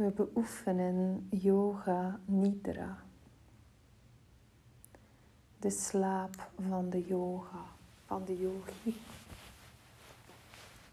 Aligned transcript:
We 0.00 0.10
beoefenen 0.10 1.26
yoga 1.30 2.20
nidra. 2.24 3.02
De 5.58 5.70
slaap 5.70 6.50
van 6.68 6.90
de 6.90 7.04
yoga, 7.06 7.64
van 8.06 8.24
de 8.24 8.38
yogi 8.38 9.00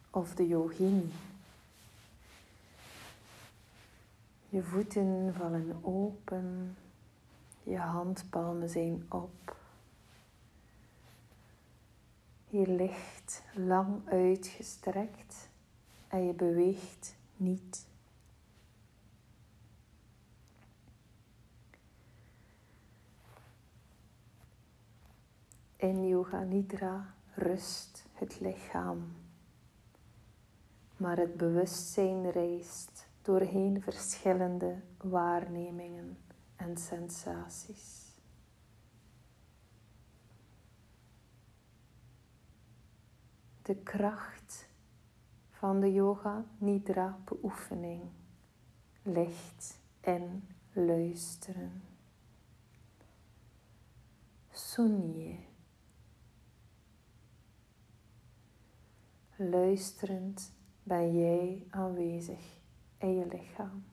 of 0.10 0.36
de 0.36 0.48
yogini. 0.48 1.12
Je 4.50 4.64
voeten 4.64 5.34
vallen 5.38 5.80
open, 5.82 6.78
je 7.64 7.78
handpalmen 7.78 8.70
zijn 8.70 9.06
op. 9.10 9.56
Je 12.50 12.68
ligt 12.68 13.44
lang 13.54 14.10
uitgestrekt 14.10 15.50
en 16.08 16.26
je 16.26 16.34
beweegt 16.34 17.16
niet. 17.36 17.87
In 25.80 26.08
Yoga 26.08 26.44
Nidra 26.44 27.14
rust 27.36 28.06
het 28.14 28.40
lichaam, 28.40 29.16
maar 30.98 31.18
het 31.18 31.38
bewustzijn 31.38 32.32
reist 32.32 33.08
doorheen 33.22 33.82
verschillende 33.82 34.82
waarnemingen 34.98 36.18
en 36.56 36.78
sensaties. 36.78 38.06
De 43.62 43.76
kracht 43.76 44.68
van 45.52 45.80
de 45.80 45.94
yoga 45.94 46.46
nidra 46.58 47.20
beoefening 47.24 48.02
ligt 49.02 49.80
in 50.02 50.48
luisteren. 50.74 51.84
Sunye. 54.52 55.47
Luisterend 59.40 60.52
ben 60.84 61.20
jij 61.20 61.68
aanwezig 61.70 62.60
in 62.98 63.16
je 63.18 63.28
lichaam. 63.28 63.86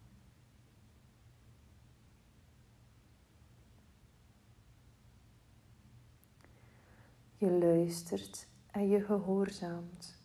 Je 7.36 7.50
luistert 7.50 8.48
en 8.70 8.88
je 8.88 9.00
gehoorzaamt. 9.00 10.16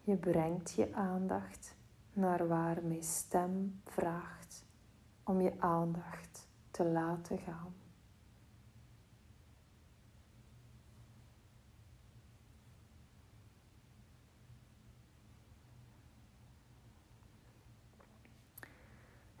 Je 0.00 0.16
brengt 0.16 0.72
je 0.72 0.94
aandacht 0.94 1.76
naar 2.12 2.48
waar 2.48 2.84
mijn 2.84 3.02
stem 3.02 3.80
vraagt 3.84 4.64
om 5.22 5.40
je 5.40 5.52
aandacht 5.58 6.48
te 6.70 6.84
laten 6.84 7.38
gaan. 7.38 7.87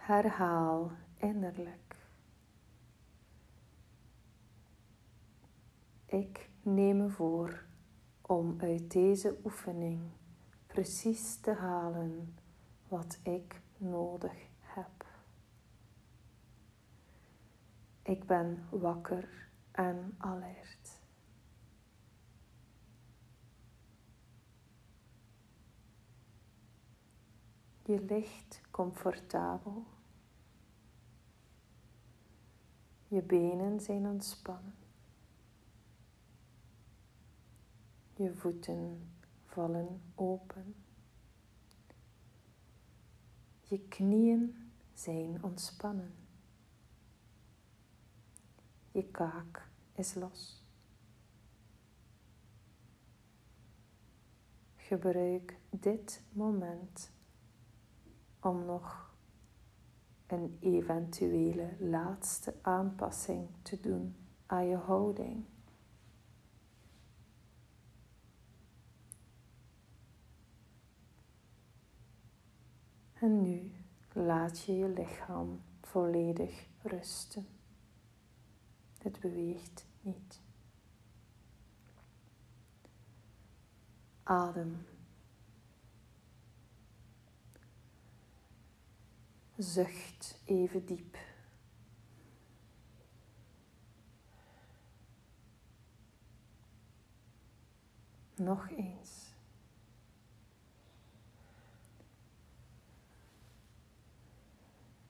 Herhaal 0.08 0.90
innerlijk. 1.16 1.96
Ik 6.06 6.50
neem 6.62 6.96
me 6.96 7.08
voor 7.08 7.64
om 8.20 8.60
uit 8.60 8.90
deze 8.90 9.38
oefening 9.44 10.10
precies 10.66 11.40
te 11.40 11.52
halen 11.52 12.36
wat 12.86 13.18
ik 13.22 13.60
nodig 13.76 14.48
heb. 14.60 15.06
Ik 18.02 18.26
ben 18.26 18.66
wakker 18.70 19.48
en 19.70 20.14
alert. 20.18 21.00
Je 27.82 28.00
ligt 28.00 28.60
comfortabel 28.70 29.96
Je 33.08 33.22
benen 33.22 33.80
zijn 33.80 34.06
ontspannen. 34.06 34.74
Je 38.14 38.34
voeten 38.34 39.10
vallen 39.44 40.00
open. 40.14 40.74
Je 43.60 43.88
knieën 43.88 44.72
zijn 44.94 45.42
ontspannen. 45.42 46.14
Je 48.92 49.04
kaak 49.04 49.68
is 49.92 50.14
los. 50.14 50.62
Gebruik 54.76 55.58
dit 55.70 56.22
moment 56.32 57.10
om 58.40 58.64
nog 58.64 59.07
een 60.32 60.56
eventuele 60.60 61.76
laatste 61.78 62.54
aanpassing 62.62 63.48
te 63.62 63.80
doen 63.80 64.16
aan 64.46 64.66
je 64.66 64.76
houding. 64.76 65.44
En 73.12 73.42
nu 73.42 73.72
laat 74.12 74.60
je 74.60 74.76
je 74.76 74.88
lichaam 74.88 75.60
volledig 75.80 76.66
rusten. 76.82 77.46
Het 78.98 79.20
beweegt 79.20 79.86
niet. 80.00 80.40
Adem. 84.22 84.86
Zucht 89.58 90.40
even 90.44 90.86
diep. 90.86 91.16
Nog 98.34 98.70
eens. 98.70 99.34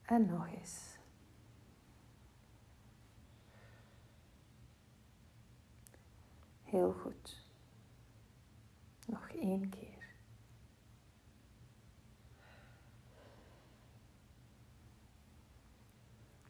En 0.03 0.27
nog 0.27 0.49
eens. 0.49 0.97
Heel 6.63 6.93
goed. 6.93 7.47
Nog 9.07 9.29
één 9.29 9.69
keer. 9.69 9.88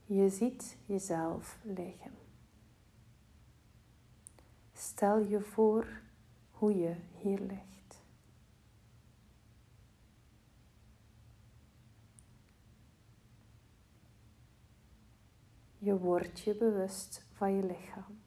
Je 0.09 0.29
ziet 0.29 0.77
jezelf 0.87 1.59
liggen. 1.63 2.13
Stel 4.73 5.19
je 5.19 5.41
voor 5.41 6.01
hoe 6.51 6.79
je 6.79 6.97
hier 7.19 7.41
ligt. 7.41 8.03
Je 15.79 15.99
wordt 15.99 16.41
je 16.41 16.55
bewust 16.55 17.25
van 17.33 17.53
je 17.53 17.63
lichaam. 17.63 18.21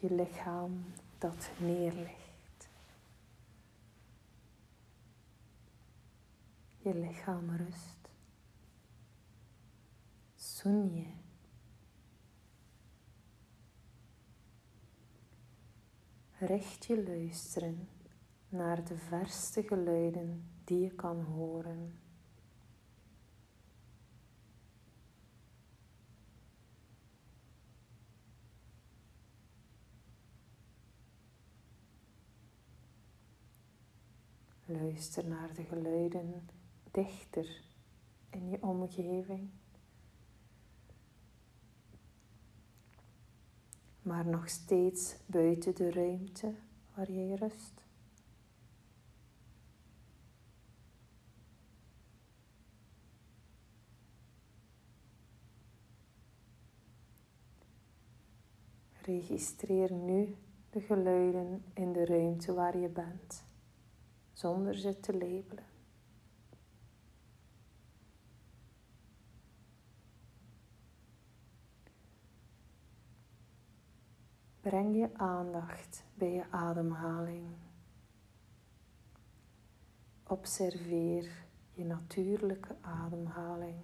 Je 0.00 0.14
lichaam 0.14 0.84
dat 1.18 1.50
neerligt. 1.58 2.27
Je 6.88 6.94
lichaam 6.94 7.50
rust. 7.56 8.08
Sunye. 10.34 11.06
Richt 16.38 16.84
je 16.84 17.02
luisteren 17.02 17.88
naar 18.48 18.84
de 18.84 18.96
verste 18.96 19.62
geluiden 19.62 20.48
die 20.64 20.80
je 20.80 20.90
kan 20.90 21.20
horen. 21.22 21.98
Luister 34.64 35.26
naar 35.26 35.54
de 35.54 35.64
geluiden 35.64 36.48
dichter 36.90 37.62
in 38.30 38.48
je 38.48 38.62
omgeving. 38.62 39.50
Maar 44.02 44.26
nog 44.26 44.48
steeds 44.48 45.16
buiten 45.26 45.74
de 45.74 45.90
ruimte 45.90 46.54
waar 46.94 47.10
jij 47.10 47.34
rust. 47.34 47.86
Registreer 59.02 59.92
nu 59.92 60.36
de 60.70 60.80
geluiden 60.80 61.64
in 61.74 61.92
de 61.92 62.04
ruimte 62.04 62.52
waar 62.52 62.78
je 62.78 62.88
bent, 62.88 63.44
zonder 64.32 64.74
ze 64.78 65.00
te 65.00 65.12
labelen. 65.12 65.67
Breng 74.68 74.96
je 74.96 75.10
aandacht 75.14 76.04
bij 76.14 76.32
je 76.32 76.50
ademhaling. 76.50 77.46
Observeer 80.22 81.44
je 81.72 81.84
natuurlijke 81.84 82.76
ademhaling. 82.80 83.82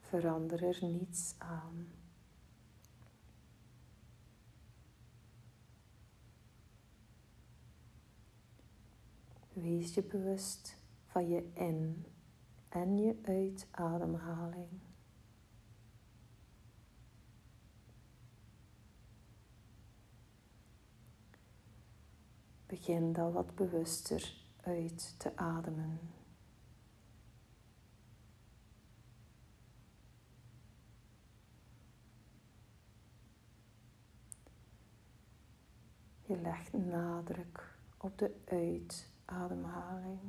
Verander 0.00 0.62
er 0.64 0.78
niets 0.80 1.34
aan. 1.38 1.88
Wees 9.52 9.94
je 9.94 10.02
bewust 10.02 10.76
van 11.06 11.28
je 11.28 11.50
in- 11.54 12.06
en 12.68 12.98
je 12.98 13.16
uitademhaling. 13.22 14.87
Begin 22.68 23.12
dan 23.12 23.32
wat 23.32 23.54
bewuster 23.54 24.34
uit 24.60 25.14
te 25.18 25.36
ademen. 25.36 26.00
Je 36.20 36.40
legt 36.40 36.72
nadruk 36.72 37.78
op 37.96 38.18
de 38.18 38.34
uitademhaling. 38.44 40.20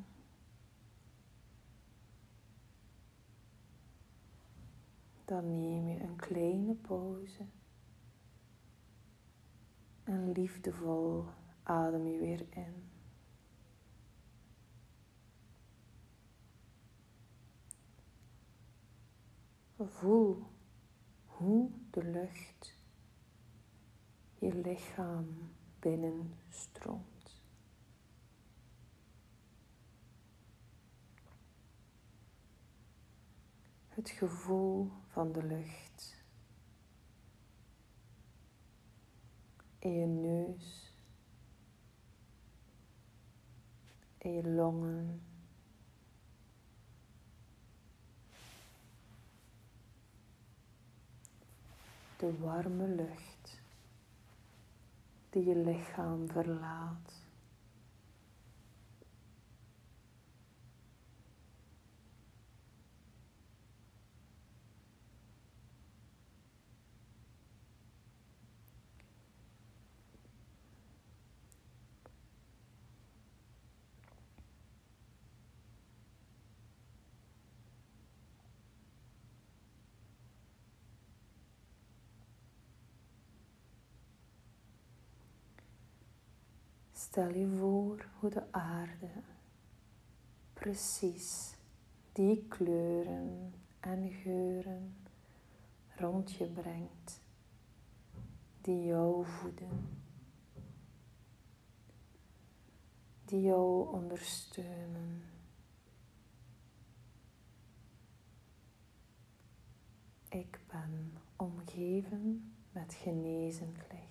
Dan 5.26 5.60
neem 5.60 5.88
je 5.88 6.00
een 6.00 6.16
kleine 6.16 6.74
pauze 6.74 7.46
en 10.04 10.32
liefdevol 10.32 11.26
adem 11.70 12.08
je 12.08 12.18
weer 12.18 12.46
in. 12.50 12.90
Voel 19.78 20.44
hoe 21.26 21.72
de 21.90 22.04
lucht 22.04 22.78
je 24.36 24.56
lichaam 24.56 25.52
binnenstroomt. 25.80 27.42
Het 33.88 34.10
gevoel 34.10 34.92
van 35.08 35.32
de 35.32 35.44
lucht 35.44 36.24
in 39.80 39.92
je 39.92 40.06
neus 40.06 40.89
in 44.20 44.34
je 44.34 44.50
longen. 44.50 45.22
De 52.18 52.40
warme 52.40 52.88
lucht 52.88 53.60
die 55.30 55.46
je 55.46 55.56
lichaam 55.56 56.30
verlaat. 56.30 57.19
Stel 87.10 87.34
je 87.34 87.48
voor 87.48 88.06
hoe 88.20 88.30
de 88.30 88.52
aarde 88.52 89.10
precies 90.54 91.56
die 92.12 92.48
kleuren 92.48 93.54
en 93.80 94.12
geuren 94.12 94.96
rond 95.96 96.32
je 96.32 96.46
brengt, 96.46 97.22
die 98.62 98.86
jou 98.86 99.26
voeden, 99.26 100.00
die 103.26 103.42
jou 103.42 103.94
ondersteunen. 103.94 105.24
Ik 110.30 110.60
ben 110.68 111.18
omgeven 111.36 112.54
met 112.72 112.94
genezend 112.94 113.78
licht. 113.92 114.09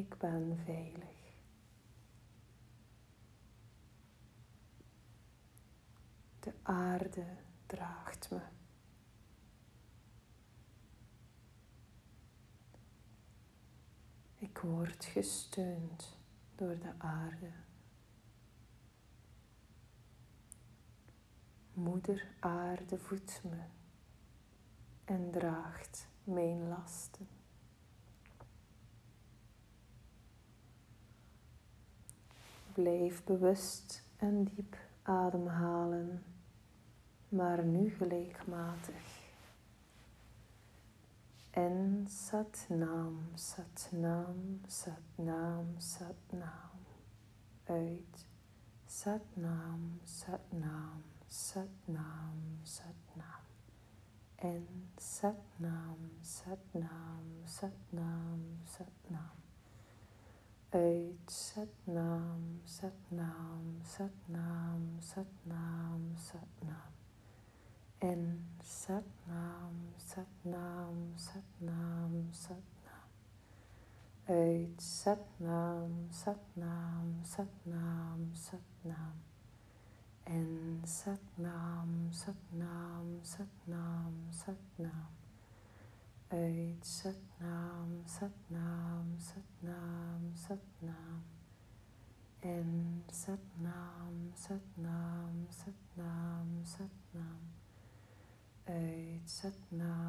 Ik 0.00 0.18
ben 0.18 0.58
veilig. 0.64 1.18
De 6.40 6.52
aarde 6.62 7.26
draagt 7.66 8.30
me. 8.30 8.40
Ik 14.36 14.58
word 14.58 15.04
gesteund 15.04 16.18
door 16.54 16.78
de 16.78 16.92
aarde. 16.98 17.50
Moeder 21.72 22.34
aarde 22.38 22.98
voedt 22.98 23.42
me 23.44 23.62
en 25.04 25.30
draagt 25.30 26.08
mijn 26.24 26.68
lasten. 26.68 27.39
Blijf 32.80 33.24
bewust 33.24 34.02
en 34.16 34.44
diep 34.44 34.76
ademhalen, 35.02 36.22
maar 37.28 37.64
nu 37.64 37.90
gelijkmatig. 37.90 39.20
En 41.50 42.06
Satnam, 42.08 43.18
Satnam, 43.34 44.60
Satnam, 44.66 45.66
Satnam. 45.78 46.70
Uit 47.64 48.26
Satnam, 48.86 50.00
Satnam, 50.04 51.02
Satnam, 51.26 52.58
Satnam. 52.62 53.44
En 54.34 54.66
Satnam, 54.96 56.10
Satnam, 56.20 57.24
Satnam, 57.44 58.60
Satnam 58.64 59.29
uit 60.72 61.30
Satnam, 61.30 62.60
Satnam, 62.64 63.80
Satnam, 63.82 65.00
Satnam, 65.00 66.14
Satnam. 66.16 66.92
En 67.98 68.46
Satnam, 68.62 69.94
Satnam, 69.98 71.12
Satnam, 71.16 72.28
Satnam. 72.30 73.08
Uit 74.28 74.80
Satnam, 74.80 76.08
Satnam, 76.10 77.20
Satnam, 77.24 78.30
Satnam. 78.34 79.14
En 80.24 80.82
Satnam, 80.84 82.12
Satnam, 82.12 83.20
Satnam, 83.22 84.14
Satnam 84.30 85.19
uit 86.30 86.86
Satnam, 86.86 88.02
Satnam, 88.06 89.18
Satnam, 89.18 90.32
Satnam. 90.34 91.22
En 92.40 93.02
Satnam, 93.10 94.32
Satnam, 94.34 95.46
Satnam, 95.48 96.64
Satnam. 96.64 97.42
Uit 98.64 99.28
Satnam, 99.30 99.99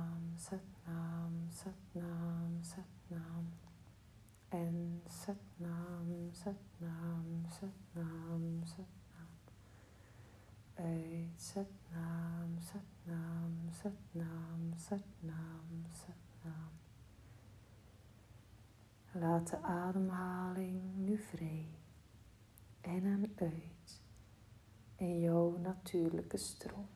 stroom. 26.38 26.88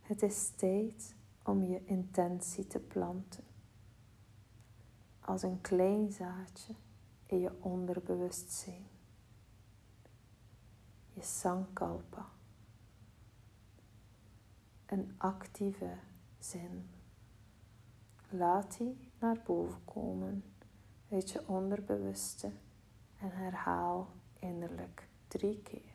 Het 0.00 0.22
is 0.22 0.50
tijd 0.56 1.14
om 1.42 1.62
je 1.64 1.84
intentie 1.84 2.66
te 2.66 2.78
planten 2.78 3.44
als 5.20 5.42
een 5.42 5.60
klein 5.60 6.12
zaadje 6.12 6.74
in 7.26 7.40
je 7.40 7.52
onderbewustzijn. 7.60 8.86
Je 11.12 11.22
sankalpa. 11.22 12.28
Een 14.86 15.14
actieve 15.16 15.96
zin. 16.38 16.90
Laat 18.28 18.78
die 18.78 19.10
naar 19.18 19.42
boven 19.46 19.84
komen 19.84 20.44
uit 21.10 21.30
je 21.30 21.48
onderbewuste 21.48 22.52
en 23.18 23.30
herhaal 23.30 24.08
innerlijk 24.38 25.08
drie 25.28 25.62
keer. 25.62 25.89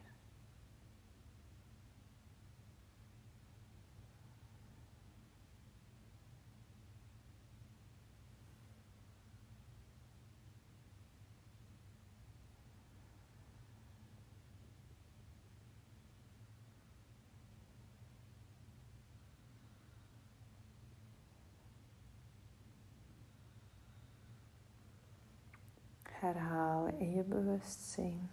Herhalen 26.26 27.00
in 27.00 27.12
je 27.12 27.24
bewustzijn. 27.24 28.30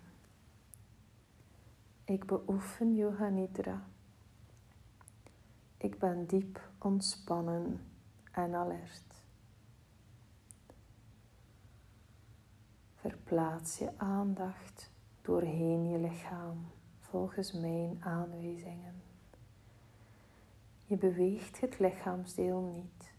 Ik 2.05 2.27
beoefen 2.27 2.95
Yoga 2.95 3.29
Nidra. 3.29 3.83
Ik 5.77 5.99
ben 5.99 6.27
diep 6.27 6.71
ontspannen 6.79 7.81
en 8.33 8.55
alert. 8.55 9.25
Verplaats 12.95 13.79
je 13.79 13.99
aandacht 13.99 14.91
doorheen 15.23 15.89
je 15.89 15.99
lichaam 15.99 16.67
volgens 16.99 17.53
mijn 17.53 17.97
aanwijzingen. 18.01 19.03
Je 20.85 20.97
beweegt 20.97 21.61
het 21.61 21.79
lichaamsdeel 21.79 22.61
niet, 22.61 23.13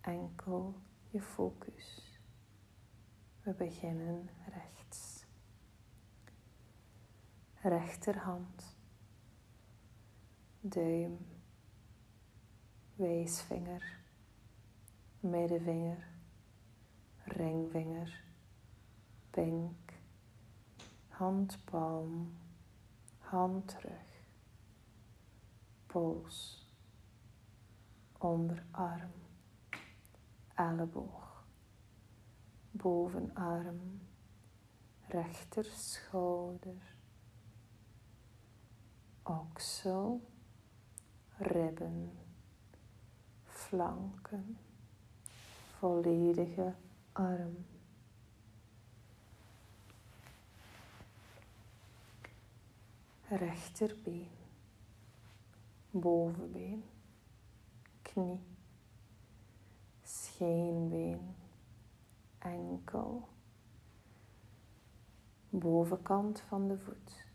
enkel 0.00 0.74
je 1.10 1.20
focus. 1.20 2.03
We 3.44 3.52
beginnen 3.52 4.30
rechts. 4.48 5.24
Rechterhand, 7.62 8.76
duim, 10.60 11.18
wijsvinger, 12.96 14.00
middenvinger, 15.20 16.06
ringvinger, 17.24 18.20
pink, 19.30 19.92
handpalm, 21.08 22.36
handrug, 23.18 24.24
pols, 25.86 26.68
onderarm, 28.18 29.12
elleboog 30.54 31.33
bovenarm, 32.74 34.00
rechter 35.08 35.64
schouder, 35.64 36.82
oksel, 39.22 40.20
ribben, 41.38 42.10
flanken, 43.44 44.58
volledige 45.78 46.74
arm. 47.12 47.64
Rechterbeen, 53.28 54.28
bovenbeen, 55.90 56.84
knie, 58.02 58.40
scheenbeen 60.02 61.43
enkel, 62.44 63.28
bovenkant 65.48 66.40
van 66.40 66.68
de 66.68 66.78
voet, 66.78 67.26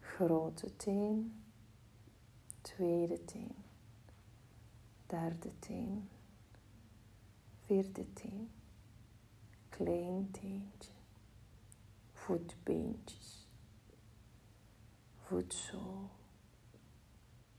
grote 0.00 0.76
teen, 0.76 1.42
tweede 2.60 3.24
teen, 3.24 3.54
derde 5.06 5.58
teen, 5.58 6.08
vierde 7.64 8.12
teen, 8.12 8.50
klein 9.68 10.30
teentje, 10.30 10.92
voetbeentjes, 12.12 13.48
voetzool, 15.16 16.10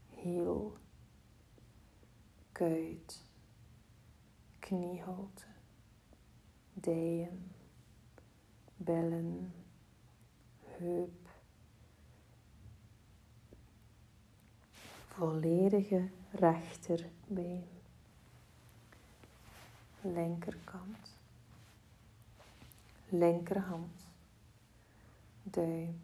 hiel, 0.10 0.77
kuit, 2.51 3.22
knieholte 4.60 5.52
dijen, 6.83 7.51
bellen, 8.77 9.53
heup. 10.77 11.29
Volledige 15.07 16.09
rechterbeen. 16.31 17.67
Linkerkant. 20.01 21.17
Linkerhand. 23.09 24.07
Duim. 25.43 26.01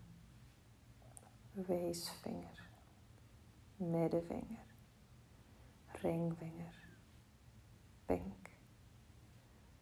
Wijsvinger. 1.52 2.68
Middenvinger. 3.78 4.66
Ringvinger. 6.02 6.76
Pink 8.06 8.49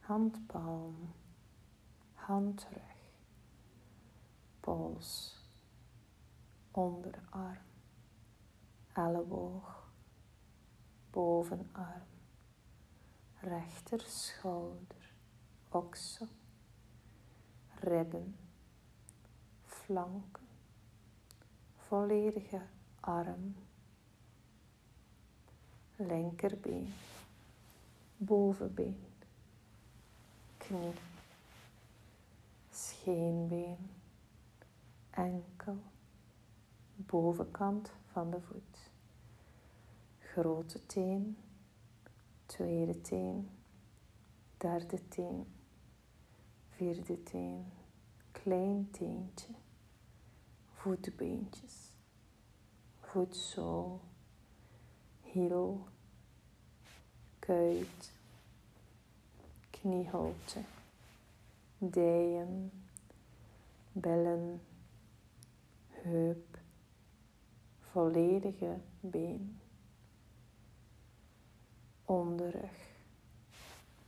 handpalm, 0.07 1.13
handrug, 2.13 2.99
pols, 4.59 5.35
onderarm, 6.71 7.65
elleboog, 8.93 9.73
bovenarm, 11.11 12.13
rechter 13.41 13.99
schouder, 13.99 15.11
oksel, 15.69 16.27
ribben, 17.79 18.35
flanken, 19.65 20.47
volledige 21.75 22.61
arm, 22.99 23.55
linkerbeen, 25.95 26.93
bovenbeen 28.17 29.15
knie, 30.67 30.93
scheenbeen, 32.71 33.89
enkel, 35.09 35.77
bovenkant 36.95 37.91
van 38.11 38.31
de 38.31 38.41
voet, 38.41 38.91
grote 40.19 40.85
teen, 40.85 41.37
tweede 42.45 43.01
teen, 43.01 43.49
derde 44.57 45.07
teen, 45.07 45.45
vierde 46.69 47.23
teen, 47.23 47.65
klein 48.31 48.87
teentje, 48.91 49.53
voetbeentjes, 50.73 51.93
voetzool, 52.99 54.01
hiel, 55.21 55.87
kuit, 57.39 58.15
knieholte, 59.81 60.59
dijen, 61.77 62.71
bellen, 63.91 64.61
heup, 65.89 66.57
volledige 67.79 68.77
been, 68.99 69.59
onderrug, 72.05 72.95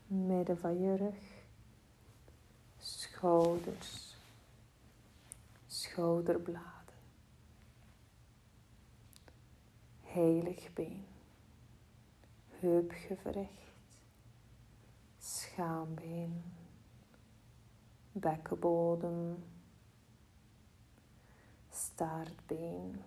midden 0.08 0.58
van 0.58 0.80
je 0.80 0.96
rug, 0.96 1.44
schouders, 2.78 4.16
schouderbladen. 5.68 6.68
Heilig 10.02 10.74
been, 10.74 11.06
schaambeen, 15.60 16.44
bekkenbodem, 18.12 19.44
staartbeen, 21.70 23.02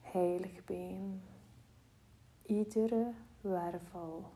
heilig 0.00 0.64
been, 0.64 1.22
iedere 2.42 3.14
wervel 3.40 4.32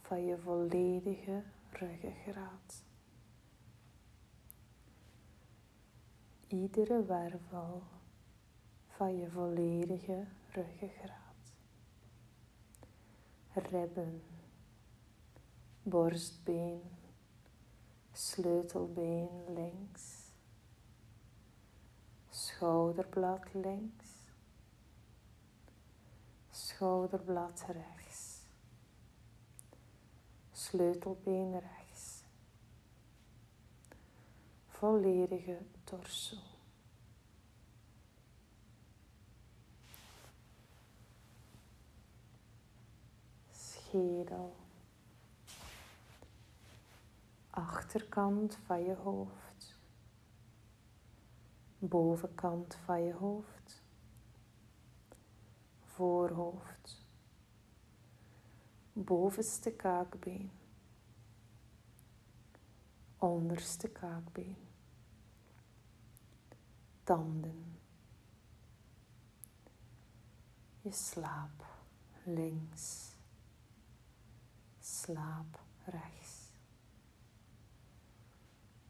van 0.00 0.24
je 0.24 0.38
volledige 0.38 1.42
ruggengraat. 1.70 2.84
Iedere 6.48 7.04
wervel 7.04 7.82
van 8.86 9.16
je 9.18 9.30
volledige 9.30 10.26
ruggengraat. 10.50 11.25
Ribben, 13.56 14.22
borstbeen, 15.82 16.82
sleutelbeen 18.12 19.54
links, 19.54 20.32
schouderblad 22.30 23.54
links, 23.54 24.08
schouderblad 26.50 27.64
rechts, 27.68 28.42
sleutelbeen 30.52 31.58
rechts, 31.58 32.24
volledige 34.66 35.58
torso. 35.84 36.55
Achterkant 47.50 48.56
van 48.56 48.82
je 48.82 48.94
hoofd, 48.94 49.78
bovenkant 51.78 52.74
van 52.74 53.02
je 53.02 53.12
hoofd, 53.12 53.82
voorhoofd, 55.84 57.02
bovenste 58.92 59.70
kaakbeen, 59.72 60.50
onderste 63.18 63.88
kaakbeen, 63.88 64.56
tanden, 67.04 67.78
je 70.80 70.92
slaap. 70.92 71.74
Links, 72.28 73.15
slaap 75.06 75.58
rechts, 75.84 76.52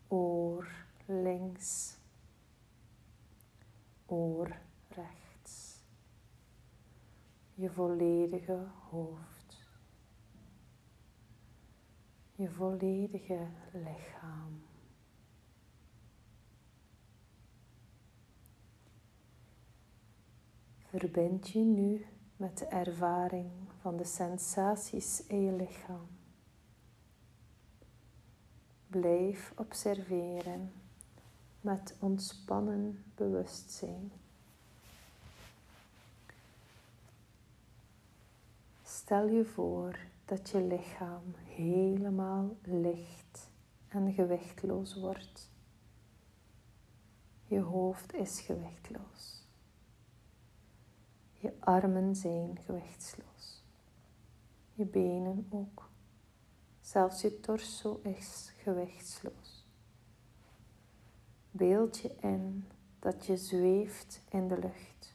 oor 0.08 0.66
links, 1.06 1.96
oor 4.06 4.56
rechts, 4.88 5.82
je 7.54 7.70
volledige 7.70 8.64
hoofd, 8.90 9.64
je 12.34 12.50
volledige 12.50 13.48
lichaam. 13.72 14.64
Verbind 20.78 21.48
je 21.48 21.58
nu 21.58 22.06
met 22.36 22.58
de 22.58 22.66
ervaring 22.66 23.65
van 23.86 23.96
de 23.96 24.04
sensaties 24.04 25.26
in 25.26 25.42
je 25.42 25.52
lichaam. 25.52 26.08
Blijf 28.86 29.52
observeren 29.56 30.72
met 31.60 31.94
ontspannen 31.98 33.04
bewustzijn. 33.14 34.12
Stel 38.82 39.28
je 39.28 39.44
voor 39.44 39.98
dat 40.24 40.48
je 40.48 40.62
lichaam 40.62 41.34
helemaal 41.44 42.56
licht 42.62 43.50
en 43.88 44.12
gewichtloos 44.12 44.94
wordt. 44.94 45.50
Je 47.44 47.60
hoofd 47.60 48.14
is 48.14 48.40
gewichtloos. 48.40 49.44
Je 51.32 51.52
armen 51.60 52.16
zijn 52.16 52.58
gewichtsloos. 52.64 53.64
Je 54.76 54.84
benen 54.84 55.46
ook. 55.50 55.90
Zelfs 56.80 57.20
je 57.20 57.40
torso 57.40 58.00
is 58.02 58.52
gewichtsloos. 58.56 59.66
Beeld 61.50 61.98
je 61.98 62.14
in 62.20 62.64
dat 62.98 63.26
je 63.26 63.36
zweeft 63.36 64.22
in 64.28 64.48
de 64.48 64.58
lucht. 64.58 65.14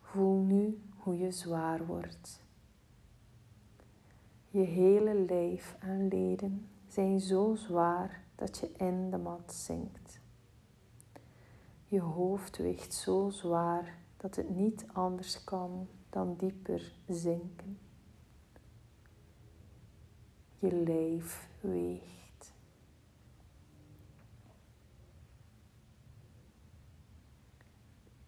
Voel 0.00 0.42
nu 0.42 0.82
hoe 0.96 1.18
je 1.18 1.30
zwaar 1.30 1.86
wordt. 1.86 2.42
Je 4.48 4.60
hele 4.60 5.14
lijf 5.14 5.76
en 5.80 6.08
leden 6.08 6.68
zijn 6.88 7.20
zo 7.20 7.54
zwaar 7.54 8.24
dat 8.34 8.58
je 8.58 8.72
in 8.76 9.10
de 9.10 9.18
mat 9.18 9.52
zinkt. 9.54 10.19
Je 11.90 12.00
hoofd 12.00 12.56
weegt 12.56 12.94
zo 12.94 13.30
zwaar 13.30 13.98
dat 14.16 14.36
het 14.36 14.48
niet 14.48 14.84
anders 14.92 15.44
kan 15.44 15.88
dan 16.10 16.36
dieper 16.36 16.92
zinken. 17.08 17.78
Je 20.58 20.72
lijf 20.72 21.48
weegt. 21.60 22.52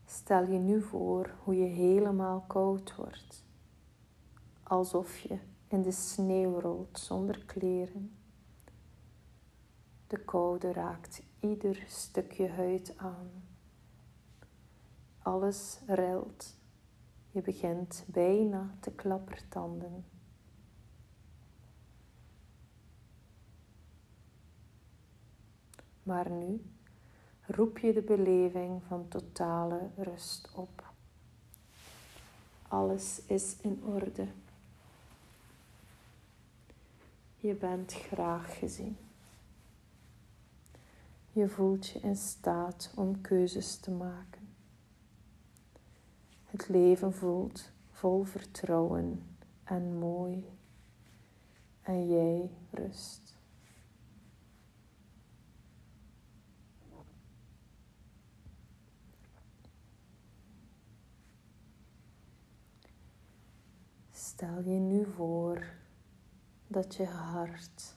Stel 0.05 0.47
je 0.47 0.59
nu 0.59 0.83
voor 0.83 1.35
hoe 1.43 1.57
je 1.57 1.67
helemaal 1.67 2.45
koud 2.47 2.95
wordt, 2.97 3.45
alsof 4.63 5.19
je 5.19 5.39
in 5.69 5.83
de 5.83 5.93
sneeuw 5.93 6.61
rolt 6.61 6.99
zonder 6.99 7.45
kleren. 7.45 8.17
De 10.07 10.19
koude 10.19 10.73
raakt 10.73 11.23
ieder 11.41 11.85
stukje 11.87 12.49
huid 12.49 12.95
aan. 12.97 13.42
Alles 15.23 15.81
rilt. 15.87 16.57
Je 17.31 17.43
begint 17.43 18.05
bijna 18.07 18.75
te 18.81 18.91
klappertanden. 18.91 20.05
Maar 26.03 26.31
nu 26.31 26.65
roep 27.47 27.79
je 27.79 27.93
de 27.93 28.03
beleving 28.03 28.83
van 28.83 29.09
totale 29.09 29.91
rust 29.97 30.51
op. 30.55 30.93
Alles 32.69 33.23
is 33.27 33.57
in 33.61 33.83
orde. 33.85 34.27
Je 37.37 37.55
bent 37.55 37.93
graag 37.93 38.59
gezien. 38.59 38.97
Je 41.33 41.49
voelt 41.49 41.87
je 41.87 42.01
in 42.01 42.17
staat 42.17 42.93
om 42.97 43.21
keuzes 43.21 43.77
te 43.77 43.91
maken. 43.91 44.42
Het 46.53 46.69
leven 46.69 47.13
voelt 47.13 47.73
vol 47.91 48.25
vertrouwen 48.25 49.37
en 49.65 49.99
mooi. 49.99 50.59
En 51.83 52.09
jij 52.09 52.51
rust. 52.71 53.39
Stel 64.11 64.63
je 64.63 64.79
nu 64.79 65.07
voor 65.07 65.67
dat 66.67 66.95
je 66.95 67.07
hart 67.07 67.97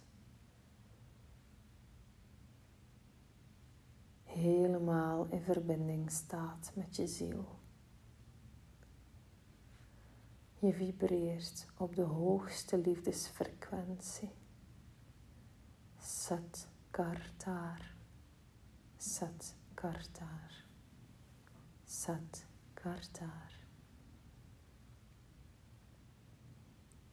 helemaal 4.24 5.28
in 5.30 5.42
verbinding 5.42 6.12
staat 6.12 6.72
met 6.76 6.96
je 6.96 7.08
ziel. 7.08 7.64
Je 10.66 10.74
vibreert 10.74 11.68
op 11.78 11.96
de 11.96 12.02
hoogste 12.02 12.78
liefdesfrequentie. 12.78 14.30
Sat 16.00 16.68
Kartar. 16.90 17.96
Sat 18.98 19.56
Kartar. 19.74 20.66
Sat 21.84 22.46
Kartar. 22.74 23.60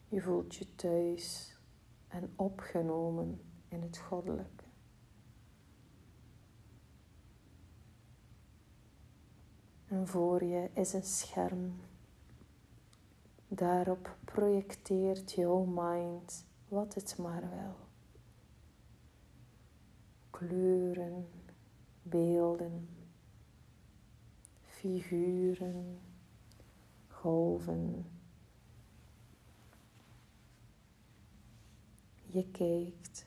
Je 0.08 0.20
voelt 0.20 0.54
je 0.54 0.74
thuis 0.74 1.56
en 2.08 2.32
opgenomen 2.36 3.40
in 3.68 3.82
het 3.82 3.98
goddelijke. 3.98 4.64
En 9.86 10.08
voor 10.08 10.44
je 10.44 10.70
is 10.74 10.92
een 10.92 11.04
scherm 11.04 11.80
Daarop 13.54 14.16
projecteert 14.24 15.32
jouw 15.32 15.64
mind 15.64 16.44
wat 16.68 16.94
het 16.94 17.18
maar 17.18 17.50
wil. 17.50 17.76
Kleuren, 20.30 21.28
beelden, 22.02 22.88
figuren, 24.62 26.00
golven. 27.06 28.06
Je 32.26 32.50
kijkt, 32.50 33.26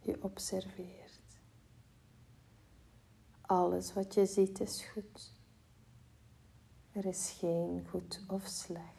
je 0.00 0.22
observeert. 0.22 1.40
Alles 3.40 3.92
wat 3.92 4.14
je 4.14 4.26
ziet 4.26 4.60
is 4.60 4.84
goed. 4.84 5.32
Er 6.92 7.06
is 7.06 7.36
geen 7.38 7.86
goed 7.88 8.20
of 8.28 8.46
slecht. 8.46 8.95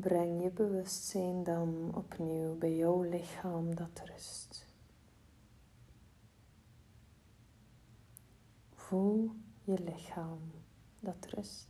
Breng 0.00 0.42
je 0.42 0.50
bewustzijn 0.50 1.42
dan 1.42 1.92
opnieuw 1.94 2.58
bij 2.58 2.76
jouw 2.76 3.02
lichaam 3.02 3.74
dat 3.74 4.02
rust. 4.04 4.66
Voel 8.74 9.30
je 9.64 9.78
lichaam 9.78 10.38
dat 11.00 11.26
rust. 11.26 11.68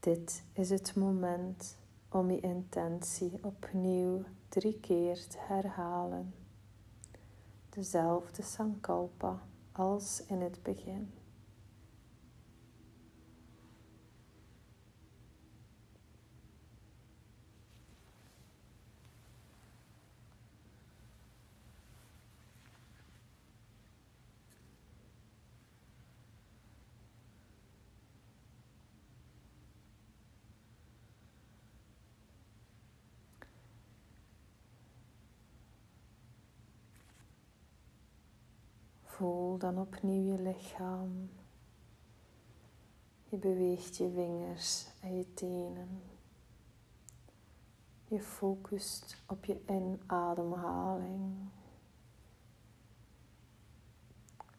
Dit 0.00 0.44
is 0.52 0.70
het 0.70 0.94
moment 0.94 1.76
om 2.08 2.30
je 2.30 2.40
intentie 2.40 3.38
opnieuw 3.42 4.24
drie 4.48 4.80
keer 4.80 5.26
te 5.28 5.38
herhalen. 5.38 6.34
Dezelfde 7.68 8.42
sankalpa 8.42 9.42
als 9.72 10.22
in 10.26 10.40
het 10.40 10.62
begin. 10.62 11.17
Voel 39.18 39.58
dan 39.58 39.78
opnieuw 39.78 40.32
je 40.32 40.42
lichaam. 40.42 41.30
Je 43.24 43.36
beweegt 43.36 43.96
je 43.96 44.10
vingers 44.10 44.88
en 45.00 45.16
je 45.16 45.34
tenen. 45.34 46.02
Je 48.04 48.20
focust 48.20 49.22
op 49.26 49.44
je 49.44 49.60
inademhaling. 49.66 51.50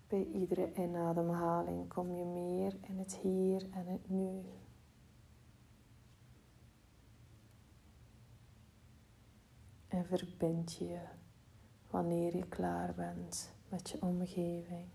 Bij 0.08 0.26
iedere 0.26 0.74
inademhaling 0.74 1.88
kom 1.88 2.12
je 2.12 2.26
meer 2.26 2.78
in 2.82 2.98
het 2.98 3.15
hier 3.15 3.69
en 3.72 3.88
het 3.88 4.10
nu. 4.10 4.43
En 9.88 10.06
verbind 10.06 10.74
je 10.74 11.00
wanneer 11.89 12.36
je 12.36 12.48
klaar 12.48 12.93
bent 12.95 13.58
met 13.70 13.90
je 13.90 14.02
omgeving. 14.02 14.88